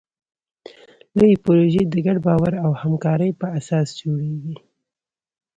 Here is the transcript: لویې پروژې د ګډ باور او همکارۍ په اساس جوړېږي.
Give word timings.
لویې 1.17 1.41
پروژې 1.45 1.83
د 1.87 1.95
ګډ 2.05 2.17
باور 2.25 2.53
او 2.65 2.71
همکارۍ 2.81 3.31
په 3.39 3.47
اساس 3.59 3.87
جوړېږي. 3.99 4.55